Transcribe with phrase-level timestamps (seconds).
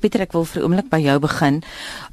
[0.00, 1.62] Pieter, ek wil vir 'n oomblik by jou begin.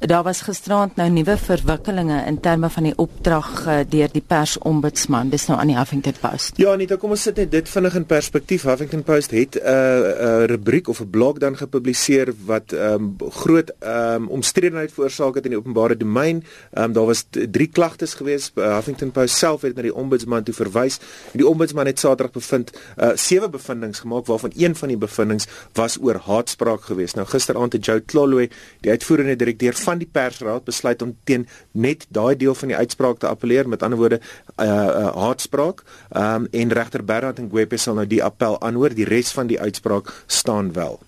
[0.00, 5.30] Daar was gisterand nou nuwe verwikkelinge in terme van die opdrag uh, deur die persombudsman.
[5.30, 6.56] Dis nou aan die Huffington Post.
[6.56, 8.62] Ja, Anita, kom ons sit net dit vinnig in perspektief.
[8.68, 13.72] Huffington Post het 'n uh, 'n rubriek of 'n blog dan gepubliseer wat um, groot
[13.80, 16.44] um, omstredenheid veroorsaak het in die openbare domein.
[16.74, 18.52] Um, daar was drie klagtes gewees.
[18.54, 20.98] Uh, Huffington Post self het na die ombudsman toe verwys.
[21.32, 25.96] Die ombudsman het Saterdag bevind uh, sewe bevindinge gemaak waarvan een van die bevindinge was
[26.00, 27.14] oor haatspraak geweest.
[27.14, 28.48] Nou gisteraand het Joe Tlolwe,
[28.84, 33.18] die uitvoerende direkteur van die persraad, besluit om teen net daai deel van die uitspraak
[33.22, 35.84] te appeleer, met ander woorde uh, uh haatspraak.
[36.12, 38.94] Ehm um, en regter Bernard Ngwepe sal nou die appel aanhoor.
[38.94, 40.98] Die res van die uitspraak staan wel.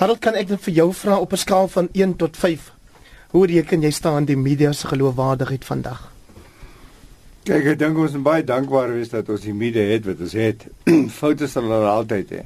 [0.00, 2.72] Harold, kan ek net vir jou vra op 'n skaal van 1 tot 5?
[3.32, 6.12] Hoe reken jy staan die media se geloofwaardigheid vandag?
[7.44, 10.32] Kyk, ek dink ons is baie dankbaar wees dat ons die media het wat ons
[10.32, 10.66] het.
[11.18, 12.42] Foute sal hulle altyd hê.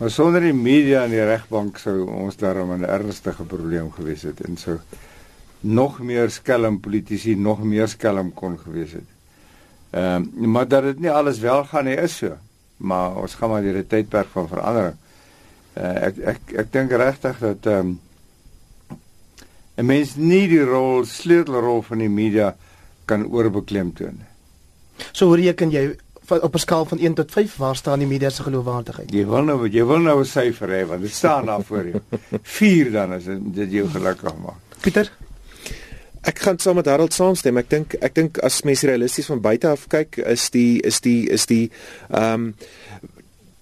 [0.00, 4.40] Maar sonder die media en die regbank sou ons daarom 'n ernstige probleem gewees het
[4.40, 4.78] en sou
[5.60, 9.08] nog meer skelm politici nog meer skelm kon gewees het.
[9.90, 12.36] Ehm uh, maar dat dit nie alles wel gaan nie is so.
[12.76, 14.96] Maar ons gaan maar hierdie tydperk van verandering.
[15.76, 18.00] Uh, ek ek ek dink regtig dat ehm um,
[19.76, 22.56] 'n mens nie die rol sleutelrol van die media
[23.04, 24.30] kan oorbeklemtoon nie.
[25.12, 25.96] So hoe reken jy
[26.30, 29.12] op 'n skaal van 1 tot 5 waar staan die media se geloofwaardigheid?
[29.12, 32.00] Jy wil nou jy wil nou 'n syfer hê want dit staan daar voor jou.
[32.42, 34.60] 4 dan is dit jou gelukkig maak.
[34.80, 35.10] Pieter
[36.20, 37.56] Ek kan saam met Harold saamstem.
[37.56, 41.30] Ek dink ek dink as mens realisties van buite af kyk, is die is die
[41.32, 41.70] is die
[42.10, 42.54] ehm um,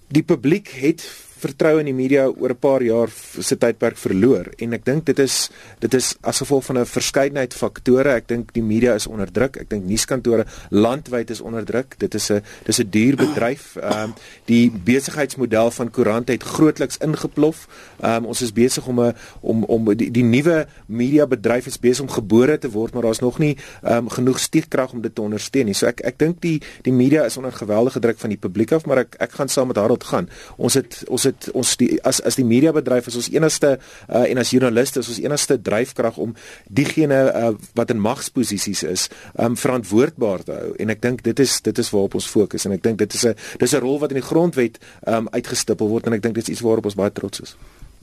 [0.09, 1.05] die publiek het
[1.39, 3.09] vertroue in die media oor 'n paar jaar
[3.39, 7.53] se tydperk verloor en ek dink dit is dit is as gevolg van 'n verskeidenheid
[7.53, 8.13] faktore.
[8.15, 9.57] Ek dink die media is onder druk.
[9.57, 11.95] Ek dink nuuskantore landwyd is onder druk.
[11.97, 13.75] Dit is 'n dis 'n duur bedryf.
[13.75, 14.13] Ehm um,
[14.45, 17.67] die besigheidsmodel van koerante het grootliks ingeplof.
[18.01, 21.79] Ehm um, ons is besig om 'n om om die, die nuwe media bedryf is
[21.79, 25.15] besig om gebore te word, maar daar's nog nie ehm um, genoeg steekkrag om dit
[25.15, 25.73] te ondersteun nie.
[25.73, 28.85] So ek ek dink die die media is onder geweldige druk van die publiek af,
[28.85, 30.29] maar ek ek gaan saam met Harold gaan.
[30.57, 34.41] Ons het ons dit ons die as as die mediabedryf is ons enigste uh, en
[34.41, 36.35] as joernaliste is ons enigste dryfkrag om
[36.67, 39.07] diegene uh, wat in magsposisies is
[39.37, 42.77] um, verantwoordbaar te hou en ek dink dit is dit is waarop ons fokus en
[42.77, 46.07] ek dink dit is 'n dis 'n rol wat in die grondwet um, uitgestippel word
[46.07, 47.55] en ek dink dit is iets waarop ons baie trots is.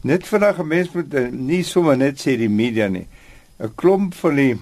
[0.02, 3.06] Net vandag 'n mens moet uh, nie sommer net sê die media nie.
[3.58, 4.54] 'n Klomp van die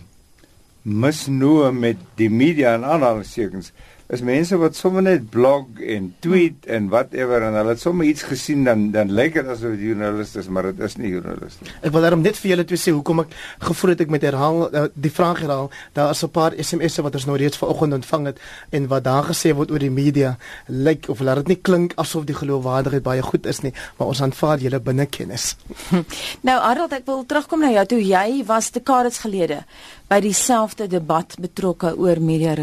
[0.85, 3.73] misnoë met die media en aanhalingstekens
[4.13, 8.27] is mense wat sommer net blog en tweet en whatever en hulle het sommer iets
[8.29, 11.65] gesien dan dan lyk dit asof dit joernaliste is maar dit is nie joernaliste.
[11.81, 13.33] Ek wil daarom net vir julle twee sê hoekom ek
[13.65, 15.71] gevoel het ek met herhaal uh, die vraag herhaal.
[15.97, 18.39] Daar is 'n paar SMS'e wat ons nou reeds vanoggend ontvang het
[18.71, 20.37] en wat daar gesê word oor die media
[20.69, 24.23] lyk of laat dit nie klink asof die geloofwaardigheid baie goed is nie, maar ons
[24.23, 25.57] aanvaar julle binne kennis.
[26.49, 28.03] nou Arnold, ek wil terugkom na jou toe.
[28.05, 29.65] Jy was dekades gelede
[30.09, 32.55] by dieselfde debat betrokke oor media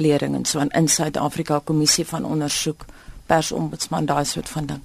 [0.00, 2.84] lering en so aan in Suid-Afrika kommissie van ondersoek
[3.26, 4.80] persombudsman daai soort van ding.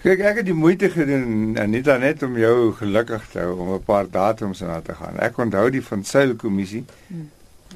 [0.00, 3.58] Kyk, ek het die moeite gedoen en nie dan net om jou gelukkig te hou
[3.60, 5.18] om 'n paar datums na te gaan.
[5.18, 6.84] Ek onthou die van Seil kommissie.
[7.06, 7.28] Hmm.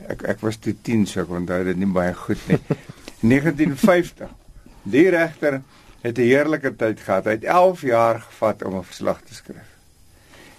[0.08, 2.58] Ek ek was toe 10, so ek onthou dit nie baie goed nie.
[3.34, 4.28] 1950.
[4.82, 5.60] Die regter
[6.00, 7.24] het 'n heerlike tyd gehad.
[7.24, 9.70] Hy het 11 jaar gevat om 'n verslag te skryf.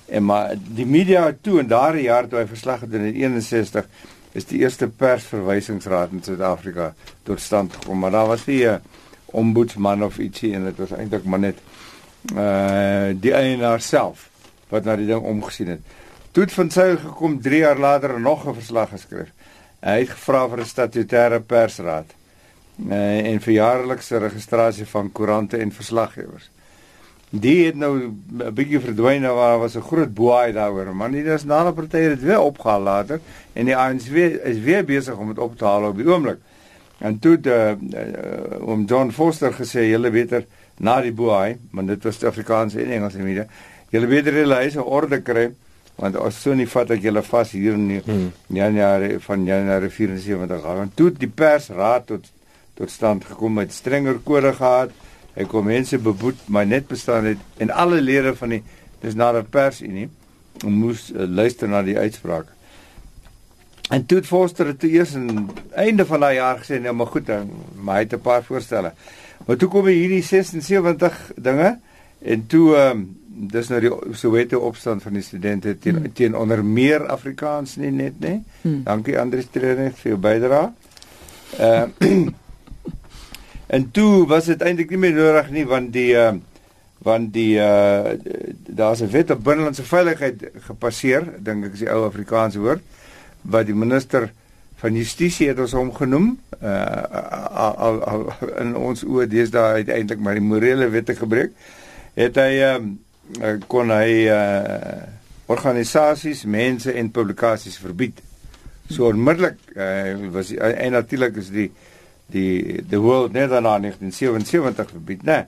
[0.06, 3.86] En maar die media toe in daardie jaar toe hy verslag gedoen het in 61
[4.36, 8.82] is die eerste persverwysingsraad in Suid-Afrika tot stand gekom, maar daar was nie 'n
[9.26, 11.58] ombudsman of ietsie en dit was eintlik maar net
[12.34, 14.30] uh die eienaar self
[14.70, 15.82] wat na die ding omgesien het.
[16.32, 19.30] Toe het van sy gekom 3 jaar later nog 'n verslag geskryf.
[19.80, 22.06] Hy het gevra vir 'n statutêre persraad
[22.90, 26.50] uh, en vir jaarlikse registrasie van koerante en verslaggewers.
[27.42, 31.24] Die het nou 'n bietjie verdwyn nou waar was 'n groot boei daaroor, maar nie
[31.24, 33.20] dis na 'n party het weer opgehaal later
[33.54, 36.38] en die ANC weer, is weer besig om dit op te haal op die oomblik.
[36.98, 40.46] En toe de uh, om John Foster gesê julle beter
[40.78, 43.46] na die boei, maar dit was Afrikaans en Engels media.
[43.90, 45.52] Julle beter hulle huise orde kry
[45.96, 48.32] want as so nie vat ek julle vas hier in hmm.
[48.48, 50.92] Januarie van Januarie 74 gaan.
[50.94, 52.32] Toe die persraad tot
[52.76, 54.92] tot stand gekom met strenger kode gehad
[55.36, 58.62] Hy kom mense beboet, maar net bestaan het en alle lede van die
[59.02, 60.10] dis na die persunie
[60.64, 62.48] moes uh, luister na die uitspraak.
[63.94, 67.28] En toe het Foster dit eers aan einde van daai jaar gesê, nou maar goed,
[67.28, 68.94] dan, maar hy het 'n paar voorstelle.
[69.46, 71.80] Maar toe kom hierdie 76 dinge
[72.22, 76.14] en toe ehm um, dis nou die Soweto opstand van die studente teen hmm.
[76.14, 78.44] teen onder meer Afrikaans nie net nê.
[78.62, 78.84] Hmm.
[78.84, 80.72] Dankie Andrius Trener vir jou bydrae.
[81.60, 82.28] Ehm uh,
[83.68, 86.34] En toe was dit eintlik nie meer nodig nie want die uh
[87.06, 88.16] want die uh
[88.58, 92.82] daar's 'n wet op binnelandse veiligheid gepasseer, dink ek is die ou Afrikaanse woord,
[93.42, 94.32] wat die minister
[94.82, 97.04] van justisie het ons hom genoem uh
[97.78, 101.52] al, al in ons oë deesdae uiteindelik maar die morele wette gebreek
[102.16, 103.00] het hy um,
[103.68, 105.06] kon hy uh
[105.46, 108.22] organisasies, mense en publikasies verbied.
[108.90, 111.68] So onmiddellik uh, was en natuurlik is die
[112.34, 115.46] die the world net daarna 1977 verbied, né?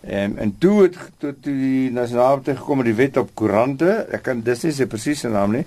[0.00, 4.06] En en toe het toe die nasionale te gekom met die wet op koerante.
[4.14, 5.64] Ek kan dis nie se presiese naam nie.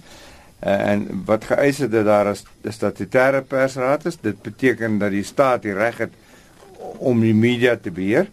[0.62, 4.19] En wat geëis het dat daar is statutêre persraad is.
[4.21, 6.13] Dit beteken dat die staat die reg het
[6.97, 8.30] om die media te beheer.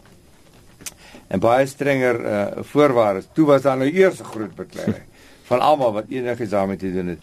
[1.28, 3.28] En baie strenger uh, voorwaardes.
[3.32, 4.94] Toe was daar nou eers 'n groot beklei
[5.48, 7.22] van almal wat enigiets daarmee te doen het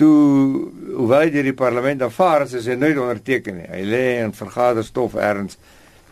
[0.00, 3.68] toe hoewel hy deur die parlement aanvaar is, is hy nooit onderteken nie.
[3.68, 5.58] Hy lê in vergaderstof erns.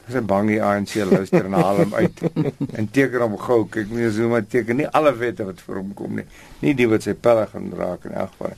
[0.04, 2.22] Ek is bang die ANC luister haal hom uit
[2.78, 3.62] en teken hom gou.
[3.72, 6.26] Kyk nie so maar teken nie alle wette wat vir hom kom nie.
[6.62, 8.56] Nie die wat sy pelle gaan raak in elk geval.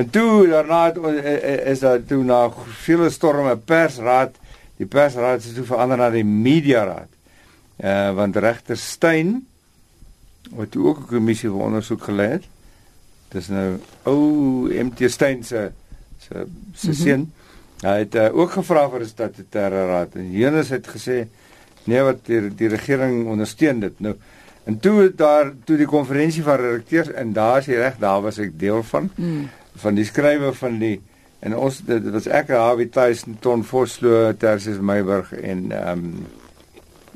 [0.00, 2.44] En toe daarna het, eh, eh, is daar toe na
[2.84, 4.36] vele storme persraad,
[4.78, 7.10] die persraad is toe verander na die mediaraad.
[7.80, 9.38] Eh uh, want regter Steyn
[10.52, 12.48] wat ook 'n kommissie vir ondersoek gelei het
[13.32, 13.66] dis nou
[14.10, 15.70] ou MT Steyn se
[16.18, 17.20] se se seun.
[17.20, 17.90] Mm -hmm.
[17.90, 21.26] Hy het uh, ook gevra vir 'n statutêre raad en Jonas het gesê
[21.84, 24.00] nee wat die, die regering ondersteun dit.
[24.00, 24.14] Nou
[24.64, 28.58] en toe daar toe die konferensie van redakteurs en daar is reg, daar was ek
[28.58, 29.48] deel van mm.
[29.76, 31.00] van die skrywe van die
[31.40, 36.26] en ons dit, was ek Harvey Tyson, Ton Vosloo, Tersius Meyburg en ehm um,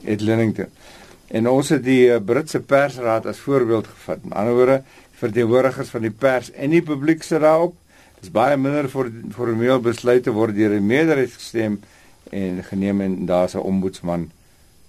[0.04, 0.68] Ed Lennington.
[1.28, 4.24] En ons het die uh, Britse persraad as voorbeeld gevat.
[4.24, 4.82] Met ander woorde,
[5.18, 7.74] verteenwoordigers van die pers en die publiek sit daarop.
[8.20, 11.80] Dis baie minder vir formeel besluite word deur 'n meerderheid gestem
[12.30, 14.30] en geneem en daar's 'n ombudsman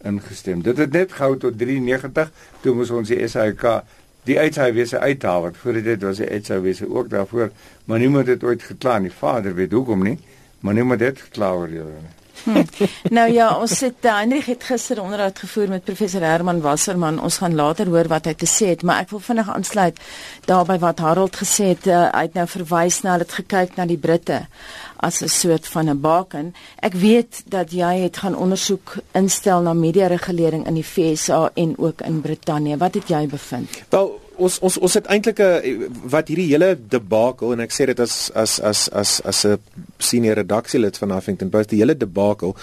[0.04, 0.62] ingestem.
[0.62, 2.31] Dit het net gehou tot 93
[2.62, 3.83] toe moes ons die SAK
[4.24, 7.51] die uithouwese uithaal wat voor dit was die uithouwese ook daarvoor,
[7.86, 9.12] maar niemand het ooit gekla nie.
[9.12, 10.18] Vader weet hoekom nie,
[10.60, 12.25] maar niemand het gekla oor dit nie.
[12.43, 12.63] Hm.
[13.09, 17.21] Nou ja, ons het uh, Hendrik het gister onderhoud gevoer met professor Herman Wasserman.
[17.21, 19.99] Ons gaan later hoor wat hy te sê het, maar ek wil vinnig aansluit
[20.45, 21.87] daarby wat Harold gesê het.
[21.87, 24.45] Uh, hy het nou verwys na dit gekyk na die Britte
[24.95, 26.53] as 'n soort van 'n baken.
[26.79, 31.77] Ek weet dat jy het gaan ondersoek instel na media regulering in die FSA en
[31.77, 32.77] ook in Brittanje.
[32.77, 33.69] Wat het jy bevind?
[33.89, 37.99] Wel ons ons ons het eintlik 'n wat hierdie hele debakel en ek sê dit
[37.99, 39.59] as as as as as 'n
[39.99, 42.55] senior redaksielid van Huffington Post die hele debakel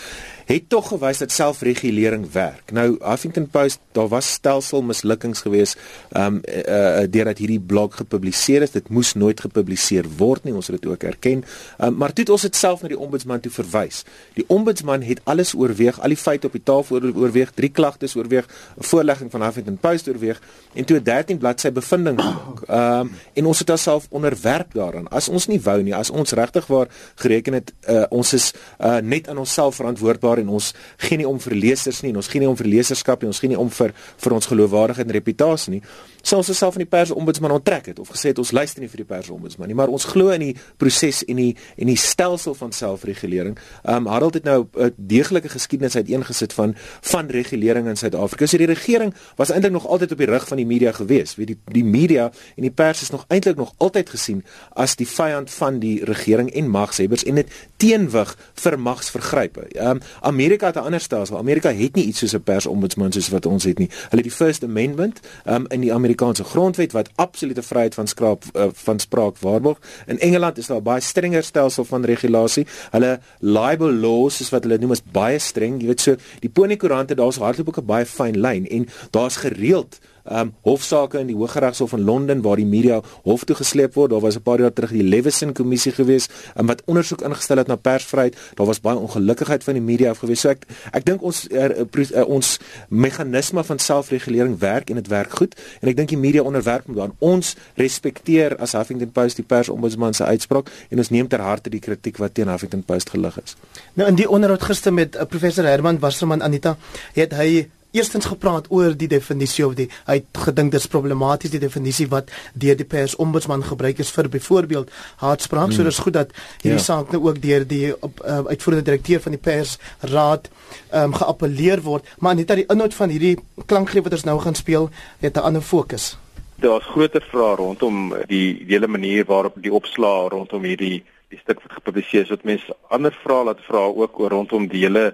[0.46, 2.72] het tog gewys dat selfregulering werk.
[2.72, 5.78] Nou Huffington Post, daar was stelsel mislukkings geweest
[6.10, 8.70] ehm um, uh, deurdat hierdie blog gepubliseer is.
[8.70, 10.54] Dit moes nooit gepubliseer word nie.
[10.54, 11.44] Ons het dit ook erken.
[11.78, 14.02] Um, maar toe het ons dit self na die ombudsman toe verwys.
[14.34, 18.46] Die ombudsman het alles oorweeg, al die feite op die tafel oorweeg, drie klagtes oorweeg,
[18.78, 20.40] 'n voorlegging van Huffington Post oorweeg
[20.74, 23.00] en toe 'n 13 bladsy bevinding gemaak.
[23.02, 25.08] Um, en ons het onsself onderwerp daaraan.
[25.08, 28.96] As ons nie wou nie, as ons regtig waar gereken het uh, ons is uh,
[28.96, 30.72] net aan onsself verantwoordbaar en ons
[31.06, 33.42] gee nie om vir lesers nie en ons gee nie om vir leserskap nie ons
[33.42, 35.82] gee nie om vir vir ons geloofwaardigheid en reputasie nie.
[36.22, 38.90] Sou ons osself van die pers ombudsman onttrek het of gesê het ons luister nie
[38.92, 41.98] vir die pers ombudsman nie maar ons glo in die proses en die en die
[41.98, 43.56] stelsel van selfregulering.
[43.88, 48.46] Um Harold het nou 'n deeglike geskiedenis uiteengesit van van regulering in Suid-Afrika.
[48.46, 51.34] So die regering was eintlik nog altyd op die rug van die media gewees.
[51.36, 55.08] Weet die die media en die pers is nog eintlik nog altyd gesien as die
[55.08, 59.66] vyand van die regering en magshebbers en dit teenwig vir magsvergrype.
[59.80, 61.36] Um Amerika het 'n ander stelsel.
[61.36, 63.88] Amerika het nie iets soos 'n persombudsman soos wat ons het nie.
[63.88, 68.44] Hulle het die First Amendment um, in die Amerikaanse grondwet wat absolute vryheid van skraap
[68.52, 69.78] uh, van spraak waarborg.
[70.06, 72.66] In Engeland is daar 'n baie strenger stelsel van regulasie.
[72.90, 75.80] Hulle libel laws is wat hulle noem as baie streng.
[75.80, 79.98] Jy weet so, die Ponykoerante daar's hardloop ook 'n baie fyn lyn en daar's gereeld
[80.24, 84.10] um hofsaake in die Hooggeregshof in Londen waar die media hof toe gesleep word.
[84.10, 87.66] Daar was 'n paar jaar terug die Leveson kommissie gewees um, wat ondersoek ingestel het
[87.66, 88.36] na persvryheid.
[88.54, 90.40] Daar was baie ongelukkigheid van die media af gewees.
[90.40, 95.30] So ek ek dink ons er, er, ons meganisme van selfregulering werk en dit werk
[95.30, 99.46] goed en ek dink die media onderwerp moet aan ons respekteer as Huffington Post die
[99.46, 103.38] persombudsman se uitspraak en ons neem ter harte die kritiek wat teen Huffington Post gelig
[103.42, 103.56] is.
[103.94, 106.76] Nou in die onderhoud gister met uh, professor Herman Wasserman Anita
[107.14, 111.52] het hy eerstens gepraat oor die definisie of die hy het gedink dit is problematies
[111.52, 112.32] die definisie wat
[112.64, 114.90] deur die pers ombudsman gebruik is vir byvoorbeeld
[115.22, 115.76] haatspraak hmm.
[115.76, 116.32] so dis goed dat
[116.62, 116.86] hierdie ja.
[116.86, 119.78] saak nou ook deur die op, uh, uitvoerende direkteur van die pers
[120.14, 120.48] raad
[120.90, 124.58] um, geappeleer word maar net dat die inhoud van hierdie klankgreep wat ons nou gaan
[124.58, 126.16] speel het 'n ander fokus
[126.62, 131.60] daar's groter vrae rondom die, die hele manier waarop die opslaa rondom hierdie die stuk
[131.64, 135.12] wat gepubliseer is wat mense ander vrae laat vra ook oor rondom die hele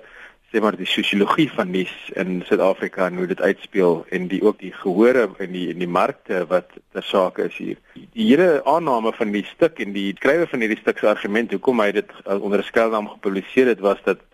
[0.49, 4.59] sê maar die sosiologie van nuus in Suid-Afrika en hoe dit uitspeel en die ook
[4.62, 7.76] die gehore en die en die markte wat ter sake is hier.
[8.17, 11.85] Die hele aanname van die stuk en die skrywe van hierdie stuk se argument hoekom
[11.85, 14.25] hy dit onder 'n skuilnaam gepubliseer het was dat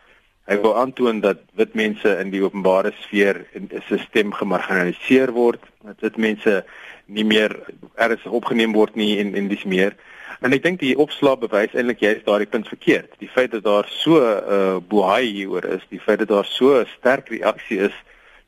[0.46, 5.62] hy wou aantoon dat wit mense in die openbare sfeer in 'n stelsel gemarginaliseer word,
[5.82, 6.64] dat wit mense
[7.06, 7.58] nie meer
[7.96, 9.96] ernstig opgeneem word nie en en dis meer.
[10.40, 13.14] En ek dink die opslag bewys eintlik jy is daardie punt verkeerd.
[13.18, 16.80] Die feit dat daar so 'n uh, boei hieroor is, die feit dat daar so
[16.80, 17.96] 'n sterk reaksie is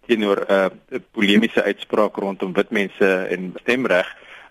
[0.07, 4.07] teenoor 'n uh, polemiese uitspraak rondom wit mense en stemreg,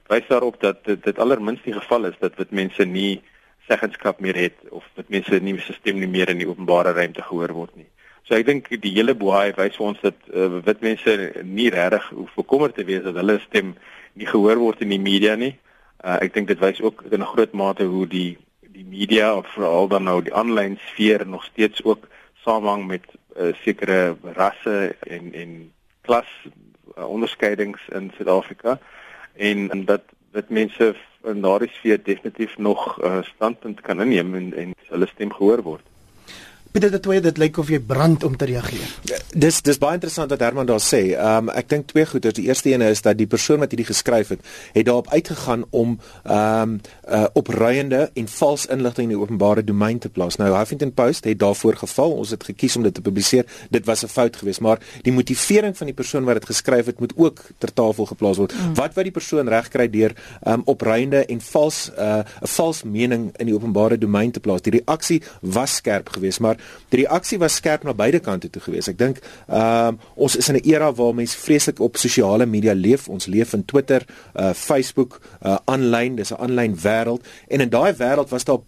[0.08, 3.22] wys daarop dat dit, dit allerminst die geval is dat wit mense nie
[3.68, 7.22] seggenskap meer het of dat mense nie se stem nie meer in die openbare ruimte
[7.22, 7.88] gehoor word nie.
[8.26, 12.10] So ek dink die hele boei wys vir ons dat uh, wit mense nie regtig
[12.10, 13.76] hoef bekommerd te wees dat hulle stem
[14.14, 15.54] nie gehoor word in die media nie.
[16.06, 18.38] Uh, ek dink dit wys ook in 'n groot mate hoe die
[18.76, 22.08] die media of veral dan nou die aanlyn sfeer nog steeds ook
[22.44, 25.72] samehang met uh, sekere rasse en en
[26.02, 26.30] klas
[26.98, 28.80] uh, onderskeidings in Suid-Afrika
[29.34, 34.54] en, en dat dit mense in daardie sfeer definitief nog uh, standpunt kan inneem en
[34.54, 35.95] en hulle stem gehoor word.
[36.76, 38.90] Pieter dit twee dit lyk of jy brand om te reageer.
[39.08, 41.14] Ja, dis dis baie interessant wat Herman daar sê.
[41.14, 42.34] Ehm um, ek dink twee goeie.
[42.36, 44.42] Die eerste een is dat die persoon wat hierdie geskryf het,
[44.74, 46.74] het daarop uitgegaan om ehm um,
[47.08, 50.36] uh, opruiende en vals inligting in die openbare domein te plaas.
[50.42, 52.12] Nou Huffington Post het daarvoor geval.
[52.12, 53.46] Ons het gekies om dit te publiseer.
[53.70, 57.00] Dit was 'n fout geweest, maar die motivering van die persoon wat dit geskryf het,
[57.00, 58.54] moet ook ter tafel geplaas word.
[58.54, 58.76] Mm.
[58.76, 60.12] Wat wat die persoon regkry deur
[60.44, 64.40] ehm um, opruiende en vals uh, 'n uh, vals mening in die openbare domein te
[64.40, 64.62] plaas.
[64.62, 66.58] Die reaksie was skerp geweest, maar
[66.90, 68.88] die reaksie was skerp na beide kante toe gewees.
[68.88, 72.74] Ek dink ehm uh, ons is in 'n era waar mense vreeslik op sosiale media
[72.74, 73.08] leef.
[73.08, 74.06] Ons leef in Twitter,
[74.36, 78.60] uh Facebook, uh aanlyn, dis 'n aanlyn wêreld en in daai wêreld was daar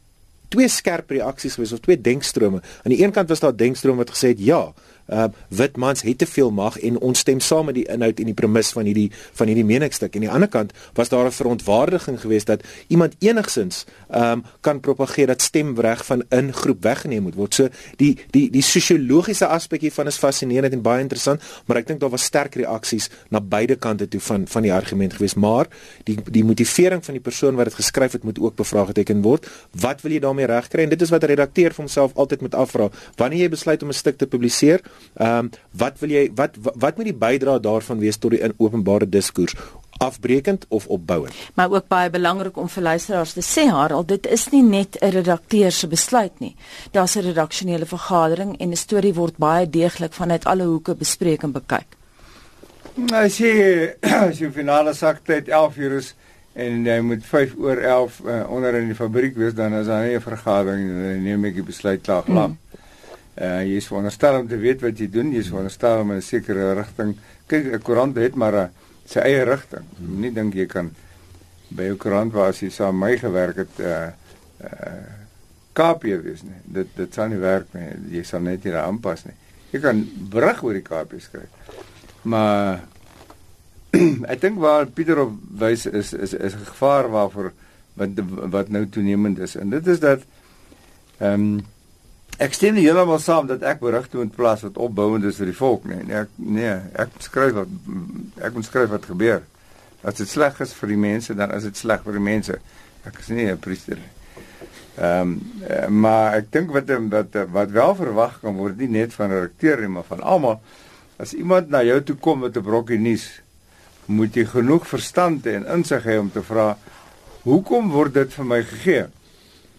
[0.47, 2.61] twee skerp reaksies gewees of twee denkstrome.
[2.83, 4.73] Aan die een kant was daar 'n denkstroom wat gesê het ja,
[5.07, 8.25] uh wit mans het te veel mag en ons stem saam met die inhoud en
[8.25, 10.15] die premis van hierdie van hierdie meningsstuk.
[10.15, 13.85] En aan die ander kant was daar 'n verontwaardiging geweest dat iemand enigsins
[14.15, 17.53] um kan propageer dat stemreg van 'n groep weggeneem moet word.
[17.53, 21.99] So die die die sosiologiese aspek hiervan is fascinerend en baie interessant, maar ek dink
[21.99, 25.67] daar was sterk reaksies na beide kante toe van van die argument geweest, maar
[26.03, 29.47] die die motivering van die persoon wat dit geskryf het moet ook bevraagteken word.
[29.71, 30.83] Wat wil jy daarmee regkry?
[30.83, 32.89] En dit is wat 'n redakteur vir homself altyd moet afvra.
[33.15, 34.81] Wanneer jy besluit om 'n stuk te publiseer,
[35.17, 38.53] Ehm um, wat wil jy wat, wat wat moet die bydrae daarvan wees tot die
[38.57, 39.55] openbare diskurs?
[39.97, 41.33] afbreekend of opbouend.
[41.53, 45.09] Maar ook baie belangrik om vir luisteraars te sê Harald, dit is nie net 'n
[45.09, 46.55] redakteur se besluit nie.
[46.91, 51.51] Daar's 'n redaksionele vergadering en 'n storie word baie deeglik vanuit alle hoeke bespreek en
[51.51, 51.87] bekyk.
[52.95, 53.49] Nou sê
[54.01, 56.15] as jy finale saktyd 11 uur is
[56.53, 59.85] en jy moet 5 oor 11 uh, eh, onder in die fabriek wees dan is
[59.85, 62.49] daar nie 'n vergadering en neem ek die besluit klaar glad.
[62.49, 62.57] Mm.
[63.37, 66.17] Uh jy is veronderstel om te weet wat jy doen, jy is veronderstel om in
[66.17, 67.17] 'n sekere rigting.
[67.47, 68.69] Kyk, 'n koerant het maar 'n
[69.05, 69.85] sy eie rigting.
[69.97, 70.19] Hmm.
[70.21, 70.91] Nie dink jy kan
[71.69, 74.09] by 'n koerant waar jy saam my gewerk het uh
[74.61, 75.17] uh
[75.73, 76.61] KP wees nie.
[76.65, 78.17] Dit dit sal nie werk nie.
[78.17, 79.35] Jy sal net hier aanpas nie.
[79.71, 81.49] Jy kan berig oor die KP skryf.
[82.23, 82.81] Maar
[84.33, 87.53] ek dink waar Pieter op wys is is is 'n gevaar waarvoor
[87.93, 88.09] wat
[88.55, 89.55] wat nou toenemend is.
[89.55, 90.25] En dit is dat
[91.17, 91.65] ehm um,
[92.37, 95.57] Ek stem nie heeltemal saam dat ek berigte moet plaas wat opbouend is vir die
[95.57, 96.03] volk nie.
[96.05, 97.71] Nee, ek nee, ek skryf wat
[98.45, 99.41] ek moet skryf wat gebeur.
[100.05, 102.59] As dit sleg is vir die mense, dan is dit sleg vir die mense.
[103.09, 104.11] Ek is nie 'n priester nie.
[104.97, 105.33] Ehm
[105.69, 109.41] um, maar ek dink wat wat wat wel verwag kan word nie net van 'n
[109.41, 110.61] rekteur nie, maar van almal.
[111.17, 113.41] As iemand na jou toe kom met 'n brokkie nuus,
[114.05, 116.77] moet jy genoeg verstand en insig hê om te vra,
[117.43, 119.05] "Hoekom word dit vir my gegee?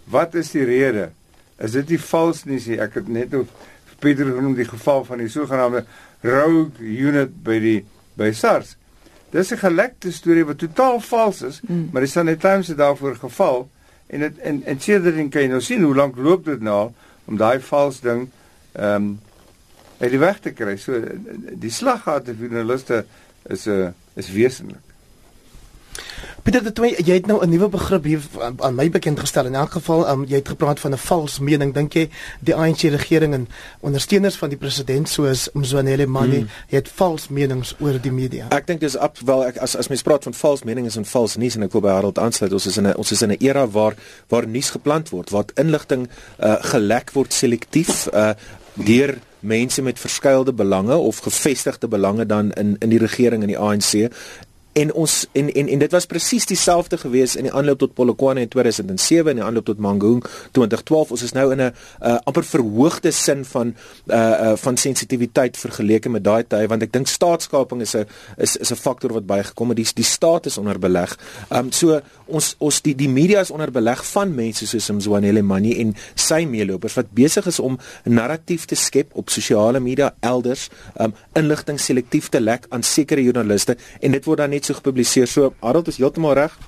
[0.07, 1.18] Wat is die rede?"
[1.59, 3.51] Is dit nie vals nie sê ek het net of
[3.99, 5.81] Pieter genoem die geval van die sogenaamde
[6.23, 7.79] rogue unit by die
[8.19, 8.77] by SARS.
[9.31, 11.89] Dis 'n gelekte storie wat totaal vals is, mm.
[11.93, 13.69] maar die Sunday Times het daarvoor geval
[14.07, 16.91] en dit en en sedertdien kan jy nou sien hoe lank loop dit nou
[17.25, 18.29] om daai vals ding
[18.73, 19.21] ehm um,
[19.99, 20.77] uit die weg te kry.
[20.77, 20.95] So
[21.59, 23.05] die slaggate vir journaliste
[23.51, 24.88] is 'n uh, is wesentlik.
[26.43, 28.21] Pieter de Toey, jy het nou 'n nuwe begrip hier
[28.57, 29.47] aan my bekend gestel.
[29.47, 31.75] In elk geval, um, jy het gepraat van 'n vals mening.
[31.75, 32.09] Dink jy
[32.41, 33.49] die ANC regering en
[33.81, 36.49] ondersteuners van die president soos Mzwanele Mani hmm.
[36.67, 38.47] het vals menings oor die media?
[38.49, 41.37] Ek dink dis op wel ek as as mens praat van vals menings en vals
[41.37, 42.53] nuus en ek wil by Harold aansluit.
[42.53, 43.95] Ons is in 'n ons is in 'n era waar
[44.29, 48.31] waar nuus geplant word, waar inligting uh, gelek word selektief uh,
[48.75, 53.59] deur mense met verskeidelde belange of gevestigde belange dan in in die regering en die
[53.59, 54.13] ANC
[54.81, 58.45] en ons en en en dit was presies dieselfde gewees in die aanloop tot Polokwane
[58.47, 60.23] in 2007 en die aanloop tot Mangaung
[60.57, 63.75] 2012 ons is nou in 'n uh, amper verhoogde sin van
[64.07, 68.07] uh, uh van sensitiwiteit vergeleke met daai tye want ek dink staatskaping is 'n
[68.37, 71.19] is is 'n faktor wat baie gekom het die die staat is onder beleg.
[71.51, 75.75] Um so ons ons die die media is onder beleg van mense soos Mzwanele Mani
[75.83, 80.69] en sy meelopers wat besig is om 'n narratief te skep op sosiale media elders
[81.01, 85.27] um inligting selektief te lek aan sekere joernaliste en dit word dan net so gepubliseer.
[85.27, 86.59] So Harold is heeltemal reg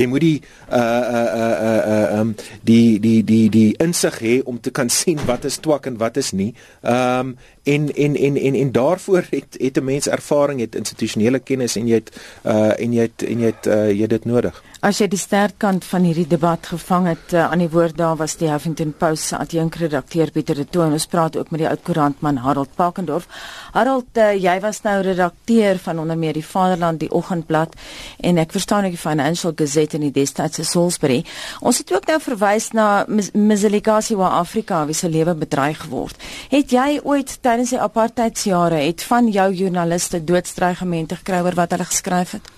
[0.00, 0.38] jy moet die
[0.70, 2.34] uh uh uh uh um
[2.66, 6.20] die die die die insig hê om te kan sien wat is twak en wat
[6.20, 6.52] is nie.
[6.82, 11.76] Um en en en en en daarvoor het het 'n mens ervaring, het institusionele kennis
[11.76, 12.10] en jy het
[12.44, 14.62] uh en jy het en jy het uh jy dit nodig.
[14.80, 18.38] As jy die sterkkant van hierdie debat gevang het uh, aan die woord daar was
[18.40, 20.94] die Huffington Post se adjunkredakteur Pieter de Toon.
[20.96, 23.26] Ons praat ook met die oud koerantman Harold Pakendorf.
[23.74, 27.76] Harold, uh, jy was nou redakteur van onder meer die Vaderland, die Oggendblad
[28.24, 31.26] en ek verstaan ook die Financial Gazette in die destydse Salisbury.
[31.60, 36.16] Ons het ook nou verwys na Mzilikazi wa Afrika wie se lewe bedreig word.
[36.48, 41.86] Het jy ooit tydens die apartheidsjare het van jou joernaliste doodstrygemente gekry oor wat hulle
[41.88, 42.50] geskryf het?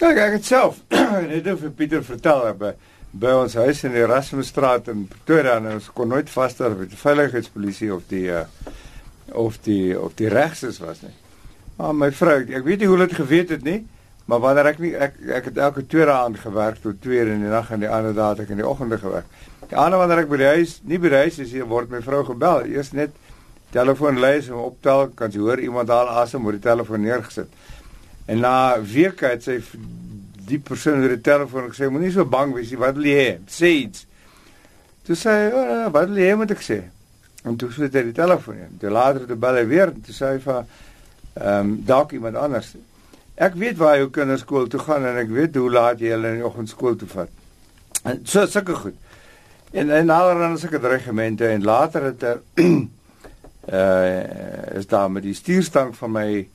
[0.00, 0.80] Ja, ek het self
[1.30, 2.74] net vir Pieter vertel by,
[3.22, 7.00] by ons huis in die Erasmusstraat in Pretoria en ons kon nooit vasstel of die
[7.00, 8.44] veiligheidspolisie of die uh,
[9.30, 11.14] of die of die regses was nie.
[11.78, 13.78] Maar my vrou, ek weet nie hoe dit geweet het nie,
[14.28, 17.54] maar wanneer ek nie ek ek het elke tweede aand gewerk tot 2 in die
[17.54, 19.32] nag en die ander dae het ek in die oggende gewerk.
[19.70, 22.24] Die ander wanneer ek by die huis, nie by die huis is, word my vrou
[22.34, 22.66] gebel.
[22.68, 23.16] Eers net
[23.74, 27.50] telefoon lys en optel, kan jy hoor iemand daar asem oor die telefoon neergesit.
[28.30, 29.60] En na weke het sy
[30.50, 33.34] die persoon oor die telefoon gesê, moenie so bang wees nie, wat wil jy hê?
[33.50, 34.06] Sê iets.
[35.06, 36.82] Toe sê hy, oh, wat wil jy moet ek sê?
[37.48, 38.78] En toe sit hy die telefoon in.
[38.80, 42.74] Toe later toe bel hy weer toe sê hy vir ehm um, dalk iemand anders.
[43.40, 46.34] Ek weet waar jou kinders skool toe gaan en ek weet hoe laat jy hulle
[46.34, 47.30] in die oggend skool toe vat.
[48.04, 48.98] En so sulke goed.
[49.72, 52.42] En en nader aan sulke dreigemente en later het er
[53.68, 56.48] uh is daar met die stuurstang van my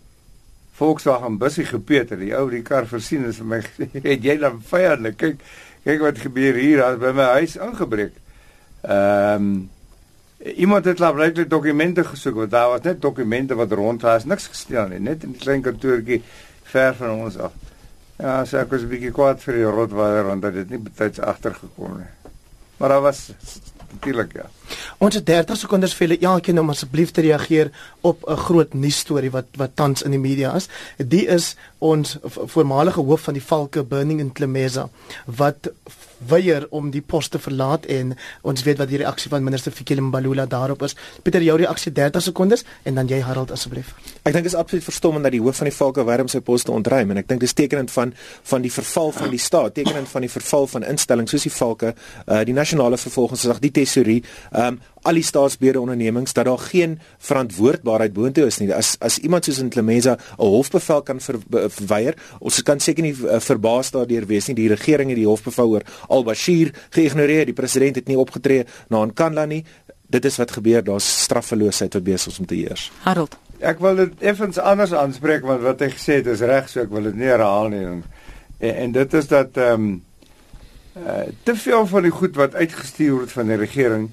[0.75, 2.17] Volkswagen busie gepeter.
[2.19, 3.61] Die ou die kar versien is vir my
[4.09, 5.17] het jy dan vyandelik.
[5.17, 5.45] Kyk
[5.85, 8.17] kyk wat gebeur hier as by my huis ingebreek.
[8.81, 9.55] Ehm um,
[10.45, 14.47] iemand het laat blyklik dokumente gesoek want daar was net dokumente wat rond was, niks
[14.47, 16.21] gesteel nie, net in 'n klein kantoortjie
[16.63, 17.53] ver van ons af.
[18.17, 21.19] Ja, sê ek was 'n bietjie kwaad vir die rotweier want dit het nie betyds
[21.19, 22.31] agtergekom nie.
[22.77, 23.31] Maar daar was
[23.91, 24.49] natuurlik ja.
[24.97, 27.71] Ons het 30 sekondes vir julle elkeen om asseblief te reageer
[28.01, 30.67] op 'n groot nuusstorie wat wat tans in die media is.
[30.97, 34.89] Die is ons voormalige hoof van die Valke Burning in Klemesa
[35.25, 35.71] wat
[36.27, 40.01] weier om die pos te verlaat en ons weet wat die reaksie van minister Fikile
[40.01, 40.95] Mbalula daarop is.
[41.23, 43.93] Pieter, jou reaksie 30 sekondes en dan jy Harold asseblief.
[44.23, 46.41] Ek dink dit is absoluut verstommend dat die hoof van die Valke weier om sy
[46.45, 49.75] pos te ontruim en ek dink dis tekenend van van die verval van die staat,
[49.75, 51.93] tekenend van die verval van instellings soos die Valke,
[52.25, 56.97] uh, die nasionale vervolgingsgesag, die tesorie, ehm um, al die staatsbeheerde ondernemings dat daar geen
[57.17, 58.71] verantwoordbaarheid boontoe is nie.
[58.73, 63.13] As as iemand soos in Clemesa 'n hofbevel kan ver, verweier, ons kan seker nie
[63.13, 64.55] uh, verbaas daardeur wees nie.
[64.55, 67.45] Die regering het die hofbevel oor al-Bashir geïgnoreer.
[67.45, 69.65] Die president het nie opgetree na Nkandla nie.
[70.07, 70.83] Dit is wat gebeur.
[70.83, 72.91] Daar's straffeloosheid wat besig is om te heers.
[73.03, 76.81] Harold Ek wil dit effens anders aanspreek want wat hy gesê het is reg, so
[76.81, 77.85] ek wil dit nie herhaal nie.
[77.85, 78.03] En,
[78.59, 80.03] en dit is dat ehm um,
[80.95, 84.09] uh, te veel van die goed wat uitgestuur word van die regering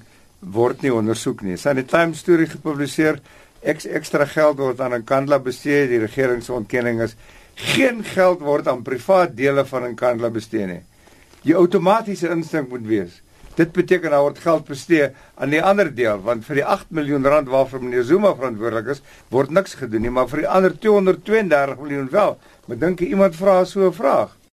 [0.51, 1.57] word nie ondersoek nie.
[1.57, 3.19] Sy het 'n Time storie gepubliseer.
[3.61, 5.87] Ek ekstra geld word aan 'n Kandla bestee.
[5.87, 7.15] Die regering se ontkenning is
[7.55, 10.81] geen geld word aan privaat dele van 'n Kandla bestee nie.
[11.43, 13.21] Die outomatiese instink moet wees.
[13.55, 17.25] Dit beteken daar word geld bestee aan die ander deel want vir die 8 miljoen
[17.25, 21.77] rand waarvoor meneer Zuma verantwoordelik is, word niks gedoen nie, maar vir die ander 232
[21.79, 22.37] miljoen wel.
[22.65, 24.42] Maar dink iemand vra so 'n vraag?